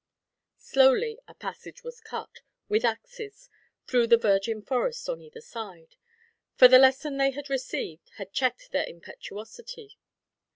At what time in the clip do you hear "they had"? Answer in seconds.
7.17-7.51